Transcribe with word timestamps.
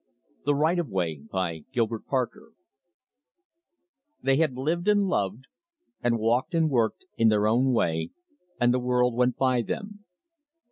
F. 0.39 0.45
THE 0.45 0.55
RIGHT 0.55 0.79
OF 0.79 0.89
WAY 0.89 1.21
By 1.31 1.65
Gilbert 1.71 2.07
Parker 2.07 2.53
"They 4.23 4.37
had 4.37 4.55
lived 4.57 4.87
and 4.87 5.01
loved, 5.03 5.45
and 6.01 6.17
walked 6.17 6.55
and 6.55 6.71
worked 6.71 7.05
in 7.17 7.27
their 7.27 7.47
own 7.47 7.71
way, 7.71 8.09
and 8.59 8.73
the 8.73 8.79
world 8.79 9.13
went 9.13 9.37
by 9.37 9.61
them. 9.61 10.03